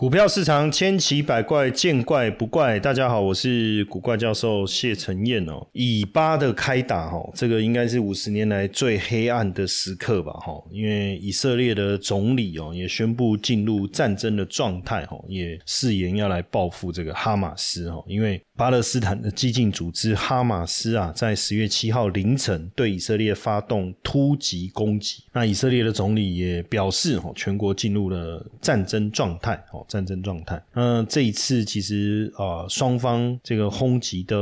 [0.00, 2.80] 股票市场千奇百怪，见怪不怪。
[2.80, 5.68] 大家好，我是古怪教授谢承彦哦。
[5.74, 10.54] 以巴的开打哈，这个应该是五十年来最黑暗的时刻吧哈。
[10.70, 18.02] 因为以色列的总理哦也宣布进入战争的状态哈，也誓言要来报复这个哈马斯哈。
[18.08, 25.24] 因为巴勒斯坦的激进组织哈马斯啊，在十月七号凌晨对以色列发动突击攻击。
[25.34, 29.84] 那以色列的总理也表示哈，全国进入了战争状态哦。
[29.90, 30.62] 战争状态。
[30.72, 34.36] 那这一次其实啊，双方这个轰击的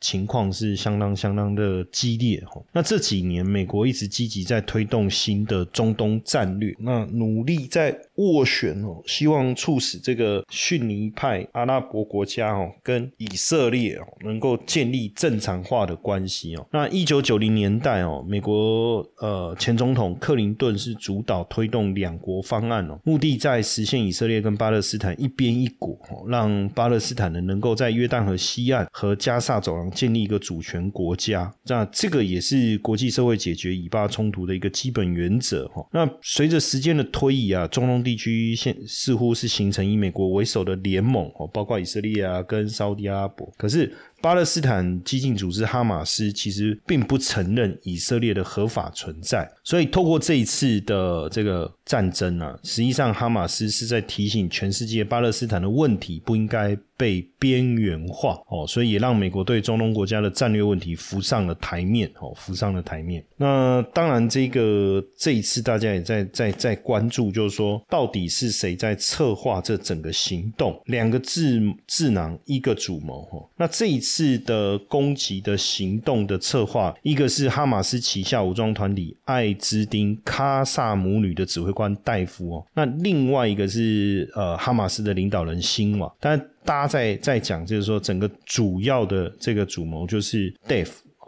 [0.00, 2.60] 情况是相当相当的激烈哈。
[2.72, 16.66] 那这几年，美国一直积极在推动新的中东战略，那努力在斡旋哦，希望促使这个逊尼派阿拉伯国家哦，跟以色列哦，能够建立正常化的关系哦。
[16.72, 31.52] 那一九九零年代哦，美国呃前总统克林顿是主导推动两国方案哦，目的在实现以色列跟巴勒斯斯坦一边一国，让巴勒斯坦人能够在约旦河西岸和加萨走廊建立一个主权国家。
[31.66, 35.68] 那这个也是国际社会解决以巴冲突的一个基本原则。
[35.68, 43.52] 哈，那随着时间的推移啊，中东地区现似乎是形成以美国为首的联盟，哦，包括以色列啊，跟沙特阿拉伯。
[43.58, 43.92] 可是。
[44.20, 56.78] 巴勒斯坦激进组织哈马斯其实并不承认以色列的合法存在，所以透过这一次的这个战争啊，实际上哈马斯是在提醒全世界，巴勒斯坦的问题不应该。
[56.98, 63.24] 被边缘化哦，所以也让美国对中东国家的战略问题浮上了台面哦，浮上了台面。
[63.36, 70.76] 那当然，这个这一次大家也在在在关注，就是说到底是谁在策划这整个行动？
[70.86, 73.48] 两个智智囊，一个主谋哦。
[73.56, 86.38] 那这一次的攻击的行动的策划，一个是哈马斯旗下武装团体艾兹丁卡萨母女的指挥官戴夫哦，那另外一个是呃哈马斯的领导人辛瓦，但。
[86.68, 90.54] 大家在在讲，就是说整个主要的这个主谋就是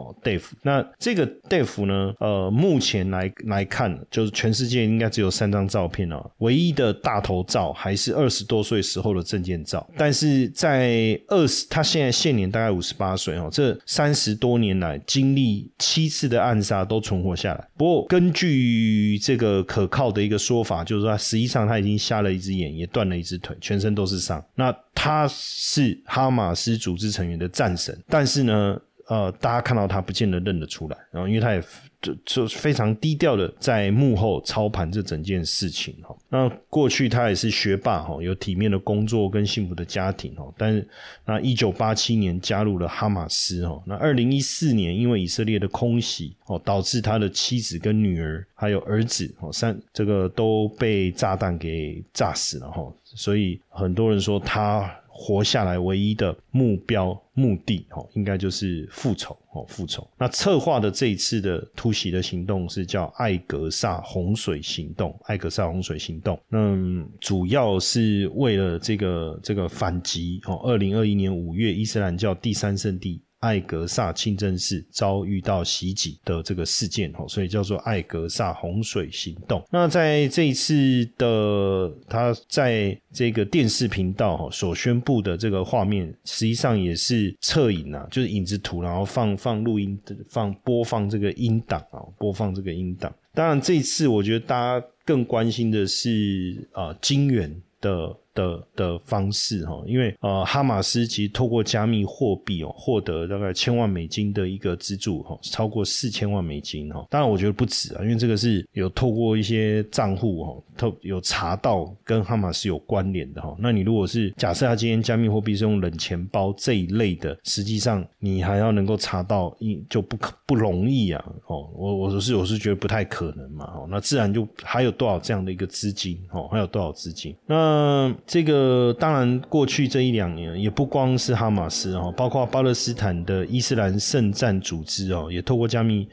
[0.01, 0.15] 哦。
[0.23, 2.13] Dave，那这个 Dave 呢？
[2.19, 6.31] 呃，目前来来看，就是全世界应该只有三张照片哦。
[6.39, 13.49] 唯一的大头照还是二十多岁时候的证件照，但是在二十，他现在现年大概五十八岁哦。
[13.51, 17.67] 这三十多年来经历七次的暗杀都存活下来。
[17.77, 24.43] 不过根据这个可靠的一个说法，就是说实际上他已经瞎了一只眼，也断了一只腿，全身都是伤。
[24.55, 28.79] 那他是哈马斯组织成员的战神，但是呢？
[29.11, 31.61] 呃，大家看到他不见得认得出来，然后因为他也
[32.01, 36.15] 就就非常低调的在幕后操盘这整件事情哈。
[36.29, 40.49] 那过去他也是学霸哈，有体面的工作跟幸福的家庭哈。
[40.57, 40.87] 但是
[41.25, 43.83] 那一九八七年加入了哈马斯哈。
[43.85, 52.81] 那二零一四年因为以色列的空袭哦，导致他的妻子跟女儿还有儿子哦三这个都被炸弹给炸死了哈。
[53.03, 54.89] 所以很多人说他。
[55.13, 60.07] 活下来唯一的目标目的，哦，应该就是复仇，哦，复仇。
[60.17, 66.39] 那策划的这一次的突袭的行动是叫艾格萨洪水行动，艾格萨洪水行动。
[66.47, 66.75] 那
[67.19, 73.21] 主要是为了这个这个反击，哦，二零二一年五月伊斯兰教第三圣地。
[73.41, 79.63] 艾格萨清真寺遭遇到袭击的这个事件，哈，所以叫做艾格萨洪水行动。
[79.71, 93.13] 那在这一次的他在这个电视频道哈所宣布的这个画面，实际上也是侧影啊，就是影子图，然后放放录音放播放这个音档啊，播放这个音档。
[93.33, 98.15] 当然，这一次我觉得大家更关心的是啊，金元的。
[98.33, 107.05] 的的方式哈，因为呃，哈马斯其实透过加密货币哦，获得大概千万美金的一个资助哈，超过四千万美金哈。
[107.09, 113.55] 当然，我觉得不止啊，因为这个是有透过一些账户哈，透有查到跟哈马斯有关联的哈。
[113.59, 121.69] 那你如果是假设他今天加密货币是用冷钱包这一类的，实际上你还要能够查到一就不可不容易啊哦。
[121.75, 123.87] 我我是我是觉得不太可能嘛哦。
[123.89, 128.15] 那自然就还有多少这样的一个资金哦，还有多少资金那。
[128.27, 136.07] 这个当然，过去这一两年也不光是哈马斯哦，包括巴勒斯坦的伊斯兰圣战组织哦，也透过加密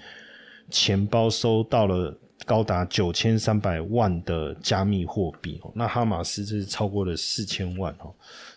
[0.69, 2.12] 钱包收到了
[2.44, 5.60] 高达九千三百万的加密货币。
[5.75, 8.12] 那哈马斯这是超过了四千万哦。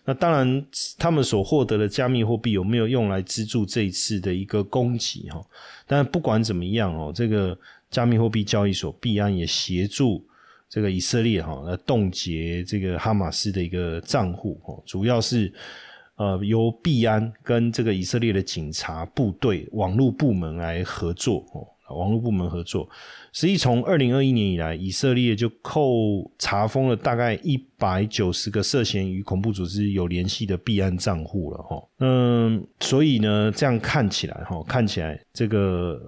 [0.05, 0.65] 那当然，
[0.97, 5.39] 他们所获得的加密货币有没有用来资助这一次的一个攻击哈？
[5.85, 7.55] 但不管怎么样哦，这个
[7.91, 10.25] 加密货币交易所币安也协助。
[10.71, 15.53] 这个以色列哈来冻结这个哈马斯的一个账户哦，主要是
[16.15, 22.87] 呃由币安跟这个以色列的警察部队网络部门来合作哦，网络部门合作。
[23.33, 31.83] 实际从二零二一年以来，以色列就扣查封了大概一百九十个涉嫌与恐怖组织有联系的币安账户了哈。
[31.99, 35.99] 嗯，所以呢，这样看起来哈，看起来这个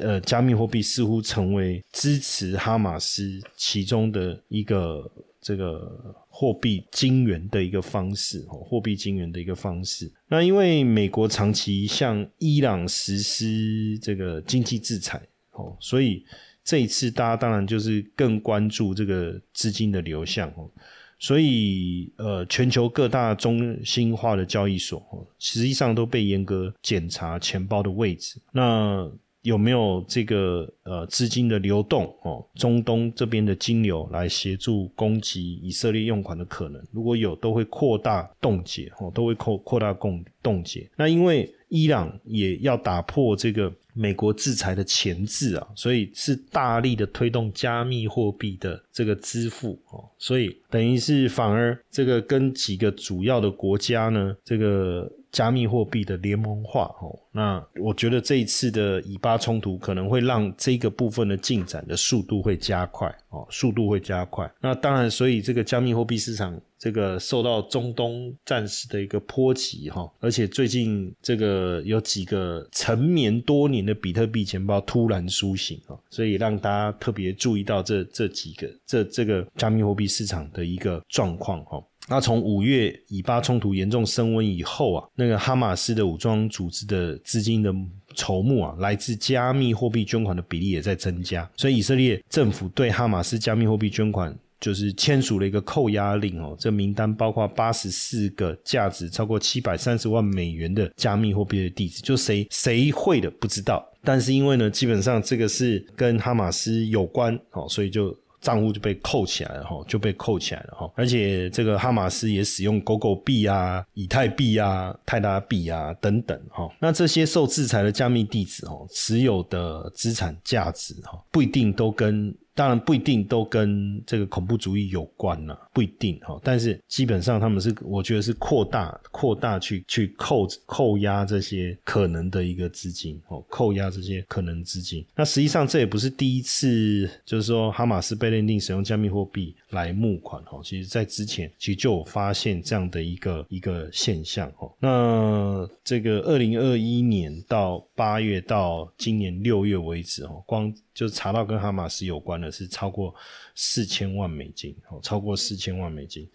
[0.00, 5.10] 呃加密货币似乎成为支持哈马斯其中的一个
[5.40, 10.12] 这个货币金元的一个方式哦，货币金元的一个方式。
[10.28, 15.20] 那因为美国长期向伊朗实施这个经济制裁
[15.52, 16.24] 哦，所以。
[16.68, 20.68] 这一次，大家当然就是更关注这个资金的流向哦，
[21.16, 28.40] 所以呃，全球各大中心化的交易所哦，实际上都被严格检查钱包的位置。
[28.50, 29.08] 那
[29.46, 32.44] 有没有这个呃资金的流动哦？
[32.56, 36.82] 中东这边的金流来协助攻击以色列用款的可能？
[36.90, 40.88] 如果有，都会扩大冻结哦，都会扩扩大供冻结。
[40.96, 43.72] 那因为伊朗也要打破这个。
[43.98, 64.50] 美国制裁的前置啊，所以是大力的推动加密货币的这个支付哦，所以等于是反而这个跟几个主要的国家呢，这个加密货币的联盟化哦，那我觉得这一次的以巴冲突可能会让这个部分的进展的速度会加快哦，速度会加快。
[64.60, 66.60] 那当然，所以这个加密货币市场。
[66.78, 81.82] 这个受到中东战事的一个波及哈，而且最近这个有几个沉眠多年的比特币钱包突然苏醒啊，所以让大家特别注意到这这几个这这个加密货币市场的一个状况哈。
[82.08, 87.74] 那从五月以巴冲突严重升温以后啊，那个哈马斯的武装组织的资金的
[88.14, 94.36] 筹募啊，来自加密货币捐款的比例也在增加，所以以色列政府对哈马斯加密货币捐款。
[94.58, 108.16] 就是签署了一个扣押令哦，这名单包括八十四个价值超过七百三十万美元的加密货币的地址，就谁谁会的不知道，但是因为呢，基本上这个是跟哈马斯有关哦，所以就
[108.46, 122.32] 账户就被扣起来了哈，就被扣起来了哈，而且这个哈马斯也使用狗狗币啊、以太币啊、泰达币啊等等哈，那这些受制裁的加密地址哦，持有的资产价值哈，不一定都跟。
[122.56, 126.40] 当然不一定都跟这个恐怖主义有关了，不一定哈。
[126.42, 135.04] 但是基本上他们是，我觉得是扩大、扩大去去扣扣押这些可能的一个资金哦，扣押这些可能资金。
[135.14, 140.58] 那实际上这也不是第一次，就是说哈马斯被认定使用加密货币来募款哈。
[140.64, 144.66] 其实在之前其实就有发现这样的一个一个现象哈。
[144.80, 153.14] 那这个二零二一年到八月到今年六月为止哈，光就查到跟哈马斯有关的是超过
[153.54, 156.26] 四千万美金，哦，超过四千万美金。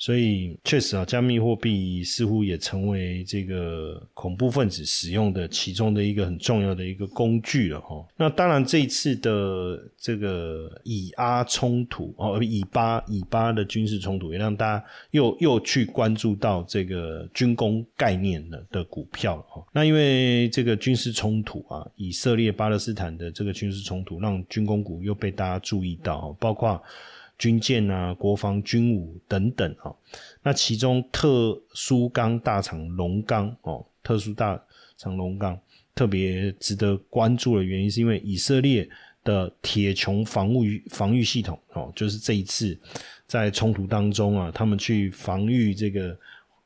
[0.00, 8.02] 所以确实啊，加密货币似乎也成为这个恐怖分子使用的其中的一个很重要的一个工具了哈。
[8.16, 19.62] 那当然，这一次的这个以阿冲突哦，以巴以巴的军事冲突，也让大家又又去关注到这个军工概念的的股票了哈。
[19.70, 26.82] 那因为这个军事冲突啊，以色列巴勒斯坦的这个军事冲突，让军工股又被大家注意到，包括。
[27.40, 29.90] 军舰啊，国防军武等等啊，
[30.42, 34.62] 那其中特殊钢大厂龙钢哦，特殊大
[34.98, 35.58] 厂龙钢
[35.94, 38.86] 特别值得关注的原因，是因为以色列
[39.24, 42.78] 的铁穹防御防御系统哦，就是这一次
[43.26, 46.14] 在冲突当中啊，他们去防御这个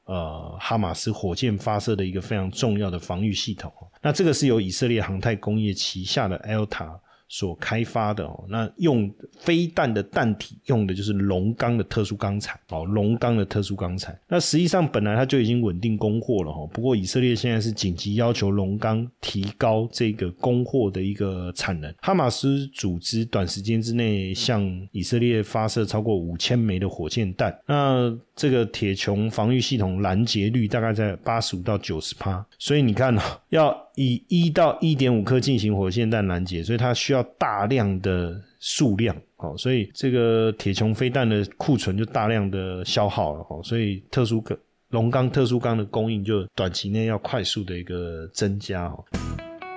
[0.07, 3.73] 呃哈马斯火箭发射的一个非常重要的防御系统。
[4.03, 6.99] 那这个是由以色列航太工业旗下的 ELTA。
[7.29, 14.17] 所开发的哦，那用飞弹的弹体用的就是龙钢的特殊钢材哦，龙钢的特殊钢材。
[14.29, 21.93] 那实际上本来它就已经稳定供货了哈，不过以色列现在是紧急要求龙钢提高这个供货的一个产能。
[22.01, 33.85] 哈马斯组织短时间之内向以色列发射超过五千枚的火箭弹，那这个铁穹防御系统拦截率大概在八十五到九十趴，所以你看哦， 要。
[33.97, 49.05] 以一到一点五颗进行火箭弹拦截，所以它需要大量的数量，哦，所以这个铁穹飞弹的库存就大量的消耗了，哦，所以特殊钢龙钢特殊钢的供应就短期内要快速的一个增加，哦。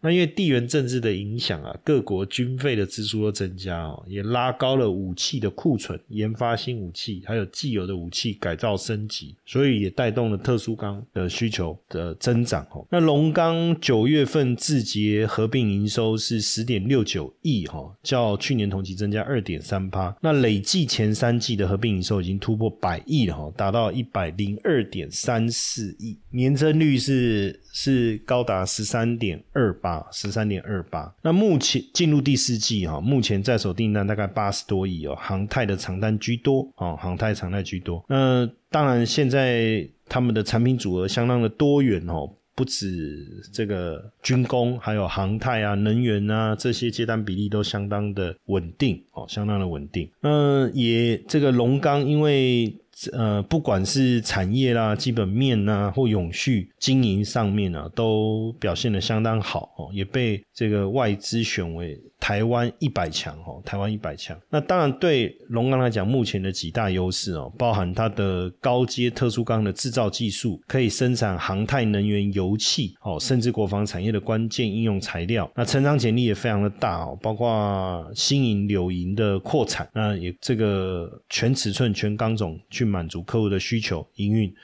[0.00, 12.86] 那因为地缘政治的影响啊，各国军费的支出都增加哦，也拉高了武器的库存、研发新武器，还有既有的武器改造升级，所以也带动了特殊钢的需求的增长哦。
[12.90, 20.16] 那龙钢九月份字节合并营收是十点六九亿哈，较去年同期增加二点三趴。
[20.20, 31.12] 那累计前三季的合并营收已经突破百亿了哈，达到一百零二点三四亿，年增率是是高达十三点二八，十三点二八。
[31.22, 38.04] 那目前进入第四季哈，目前在手订单大概八十多亿哦，航太的长单居多哦，航太长单居多。
[38.08, 42.30] 那当然现在他们的产品组合相当的多元哦。
[42.52, 50.06] 不止这个军工，还有航太啊、能源啊这些接单比例都相当的稳定哦，相当的稳定。
[50.20, 52.70] 嗯，也这个龙钢，因为
[53.12, 61.98] 呃，不管是产业啦、基本面呐，或永续经营上面啊，都表现的相当好哦，也被这个外资选为。
[62.20, 64.38] 台湾一百强哦，台湾一百强。
[64.50, 75.50] 那当然对龙钢来讲，目前的几大优势哦，包含它的高阶特殊钢的制造技术，可以生产航太、能源、油气哦，甚至国防产业的关键应用材料。
[75.56, 84.54] 那成长潜力也非常的大哦，包括新银、柳营的扩产，那也这个全尺寸、全钢种去满足客户的需求，营运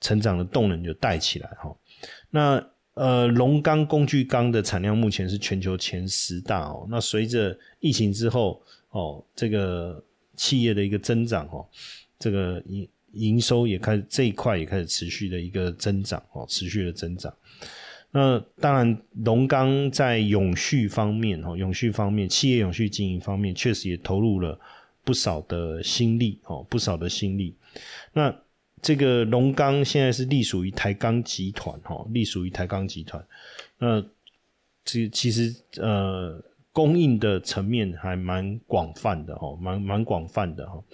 [0.00, 1.70] 成长的动能就带起来哈。
[2.30, 6.86] 那呃，龙钢、工具钢的产量目前是全球前十大哦。
[6.88, 10.02] 那随着疫情之后哦，这个
[10.36, 11.66] 企业的一个增长哦，
[12.18, 17.34] 这个营营收也开始这一块也开始持续的一个增长哦，持续的增长。
[18.12, 24.56] 那当然，龙钢在永续方面哦，永续方面，企业永续经营方面，确实也投入了
[25.02, 27.56] 不少的心力哦，不少的心力。
[28.12, 28.32] 那
[28.84, 33.24] 这个龙钢现在是隶属于台钢集团，哈，隶属于台钢集团。
[33.78, 34.04] 那
[34.84, 36.38] 其其实呃，
[36.70, 40.84] 供应的层面还蛮广泛的，哈，蛮蛮广泛的，哈。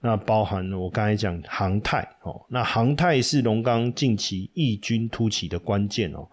[0.00, 6.28] 那包含我刚才讲航太，哦，那航太是龙钢近期异军突起的关键哦。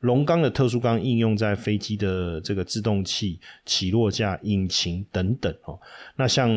[0.00, 5.80] 龙钢的特殊钢应用在飞机的这个制动器、起落架、引擎等等，哦。
[6.16, 6.50] 那像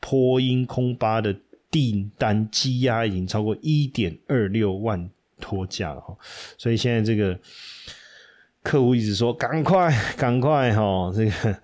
[0.00, 1.36] 波音空巴的。
[1.72, 5.08] 订单积压已经超过一点二六万
[5.40, 6.14] 托架了哈，
[6.58, 7.36] 所以现在这个
[8.62, 11.58] 客户一直说赶快赶快哈，这个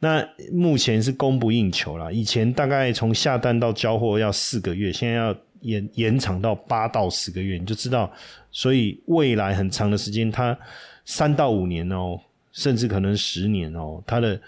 [0.00, 2.12] 那目前是供不应求了。
[2.12, 8.12] 以前大概从下单到交货要四个月，现在要延延长到八到十个月，你就知道，
[8.50, 10.58] 所以未来很长的时间，它
[11.04, 12.18] 三到五年哦，
[12.50, 14.40] 甚至可能十年哦，它的。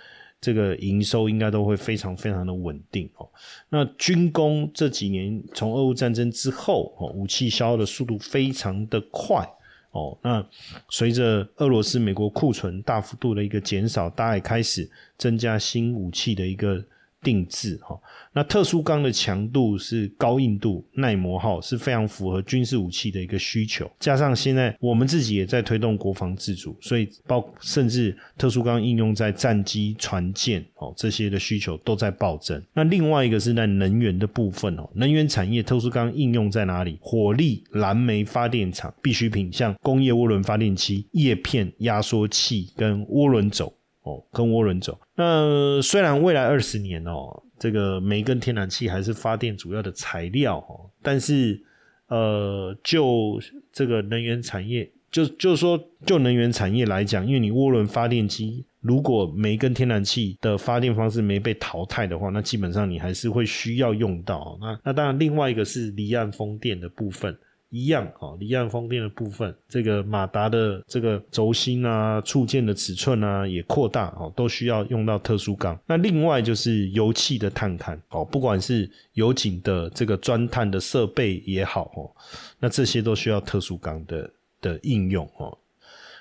[0.47, 3.29] 这个营收应该都会非常非常的稳定哦。
[3.69, 9.45] 那军工这几年从俄乌战争之后哦，武器消耗的速度非常的快
[9.91, 10.17] 哦。
[10.23, 10.47] 那
[10.89, 14.89] 随着俄罗斯、美国库存大幅度的一个减少，大概开始
[15.19, 16.85] 增加新武器的一个。
[17.27, 17.99] 定制哈，
[18.33, 23.91] 那特殊钢的强度是高硬度、耐磨耗，是非常符合军事武器的一个需求。
[23.99, 32.63] 加上现在我们自己也在推动国防自主，所以包甚至特殊钢应用在战机、船舰哦这些的需求都在暴增。
[32.73, 36.97] 那另外一个是在能源的部分哦，能源产业特殊钢应用在哪里？
[37.01, 43.73] 火力、燃煤发电厂必需品，像工业涡轮发电机、叶片压缩器跟涡轮轴。
[44.07, 44.99] 哦，跟涡轮走。
[45.17, 51.61] 那虽然未来二十年哦，这个煤跟天然气还是发电主要的材料哦，但是
[52.09, 53.41] 呃，就
[53.73, 64.57] 这个能源产业，就就是说，就能源产业来讲，因为你涡轮发电机，如果煤跟天然气的发电方式没被淘汰的话，那基本上你还是会需要用到。
[64.61, 67.37] 那那当然，另外一个是离岸风电的部分。
[67.77, 75.79] 一样哦，离岸风电的部分，这个马达的这个轴心啊、触件的尺寸啊也扩大哦，都需要用到特殊钢。
[75.87, 82.11] 那另外就是油气的探勘哦，不管是油井的这个钻探的设备也好哦，
[82.59, 84.31] 那这些都需要特殊钢的
[84.63, 85.59] 的应用哦。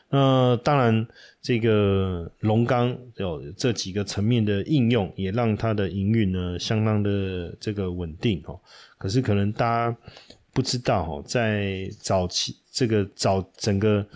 [0.09, 1.07] 那当然，
[1.41, 8.59] 这个龙钢有这几个层面的应用，也让它的营运呢相当的这个稳定哦。
[8.97, 9.97] 可是可能大家。
[10.55, 14.07] 不知道哦，在早期这个早整个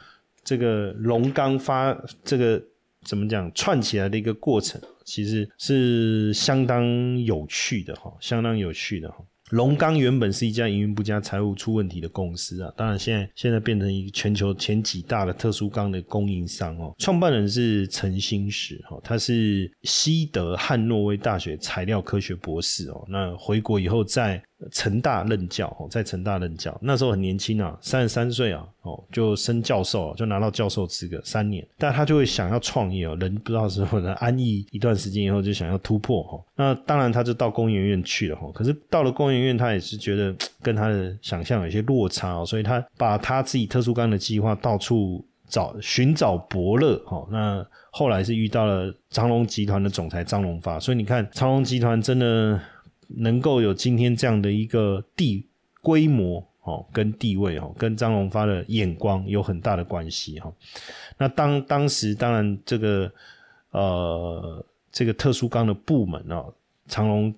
[0.41, 1.93] 这个龙钢发
[2.24, 2.63] 这个
[3.03, 9.17] 怎么讲串起来的一个过程，其实是相当有趣的哈，相当有趣的哈。
[9.50, 16.93] 龙钢原本是一家营运不佳、财务出问题的公司啊，当然现在现在变成一个全球前几大的特殊钢的供应商哦。
[17.00, 23.03] 创办人是陈新石哈，他是西德汉诺威大学材料科学博士哦。
[23.10, 36.43] 那回国以后在成大任教，在成大任教，那时候很年轻啊，三十三岁啊，哦，就升教授，就拿到教授资格三年，但他就会想要创业哦，人不知道是否能安逸一段时间以后，就想要突破哈。
[36.55, 47.25] 那当然他就到工研院去了哈，可是到了工研院，他也是觉得跟他的想象有些落差哦，所以他把他自己特殊钢的计划到处找寻找伯乐哈。
[47.31, 52.59] 那后来是遇到了长隆集团的总裁张荣发，所以你看长隆集团真的。
[53.17, 55.45] 能够有今天这样的一个地
[55.81, 60.53] 规模哦，跟地位哦，跟张荣发的眼光有很大的关系哈。
[61.17, 63.11] 那当当时当然这个
[63.71, 66.53] 呃这个特殊钢的部门哦，
[66.87, 67.33] 长隆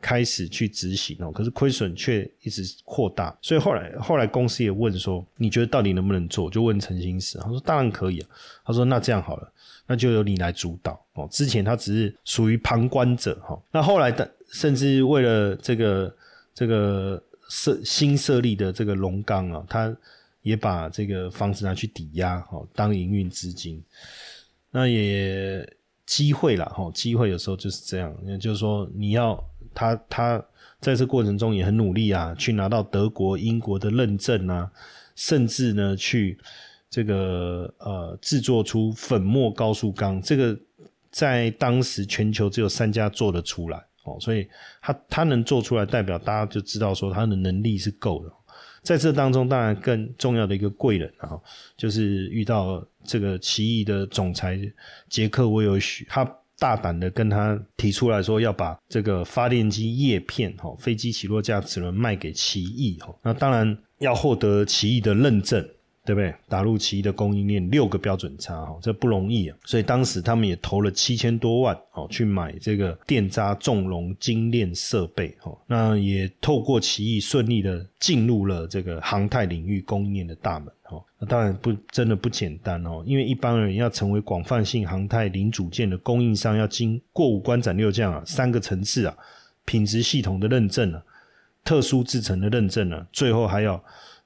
[0.00, 6.48] 开始去执行哦，可是亏损却一直扩大，所以后来后来公司也问说，你觉得到底能不能做？
[6.48, 8.28] 就问陈新石，他说当然可以啊。
[8.64, 9.52] 他说那这样好了，
[9.86, 11.26] 那就由你来主导哦。
[11.30, 14.30] 之前他只是属于旁观者哈，那后来的。
[14.52, 16.16] 甚至为了这个
[16.54, 19.96] 这个设新设立的这个龙钢啊，他
[20.42, 23.82] 也把这个房子拿去抵押，哦，当营运资金。
[24.70, 25.68] 那也
[26.06, 29.42] 机会了，哈，机会有时候就是这样，也就是说，你要
[29.74, 30.44] 他他
[30.80, 34.70] 在这过程中也很努力啊，去拿到德国、英国的认证啊，
[35.14, 36.38] 甚至呢，去
[36.88, 40.58] 这个呃制作出粉末高速钢，这个
[41.10, 43.84] 在当时全球只有三家做得出来。
[44.18, 44.48] 所以
[44.80, 48.32] 他他能做出来，代表大家就知道说他的能力是够的。
[48.82, 51.38] 在这当中，当然更重要的一个贵人啊，
[51.76, 54.58] 就是遇到这个奇异的总裁
[55.08, 56.24] 杰克威尔许，他
[56.58, 63.14] 大胆的跟他提出来说，要把这个发电机叶片哈，飞机起落架齿轮卖给奇异哈。
[63.22, 65.68] 那当然要获得奇异的认证。
[66.02, 66.34] 对不对？
[66.48, 69.56] 打入奇异的供应链六个标准差，哈，这不容易啊。
[69.64, 75.56] 所以当时他们也投了七千多万，哦，去买这个电渣重熔精炼设备，哈。
[75.66, 81.04] 那也透过奇异顺利的进入了这个航太领域供应链的大门，哈。
[81.18, 89.14] 那当然不真的不简单哦，因为一般人要成为广泛性航太零组件的供应商，要经过五关斩六将啊，三个层次啊，
[89.66, 91.02] 品质系统的认证啊，
[91.62, 93.80] 特殊制成的认证啊，最后还要。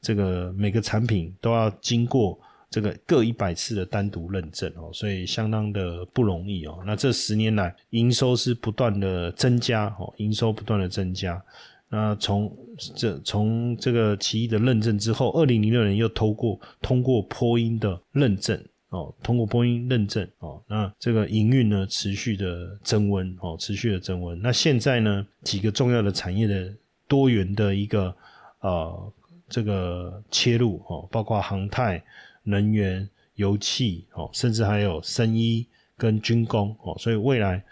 [0.05, 2.39] 这个每个产品都要经过
[2.69, 6.83] 这个各一百次的单独认证哦，所以相当的不容易哦。
[6.85, 11.43] 那这十年来营收是不断的增加哦，营收不断的增加。
[11.89, 12.55] 那从
[12.95, 24.39] 这从这个奇异的认证之后，二零零六年又通过通过波音的认证哦，通过波音认证哦，那这个营运呢持续的增温哦，持续的增温。
[24.43, 26.71] 那现在呢几个重要的产业的
[27.09, 28.15] 多元的一个
[28.61, 29.13] 呃。
[29.49, 32.03] 这个切入哦，包括航太、
[32.43, 37.63] 能源、油气哦，甚至还有生医跟军工哦，所以未来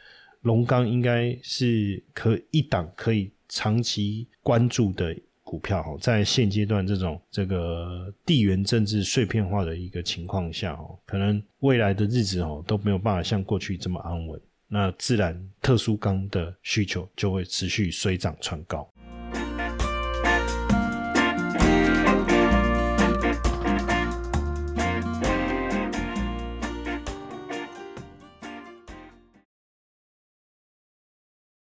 [0.43, 18.89] 龙钢应该是可一档可以长期关注的股票哦，在现阶段这种这个地缘政治碎片化的一个情况下哦，可能未来的日子哦都没有办法像过去这么安稳，那自然特殊钢的需求就会持续水涨船高。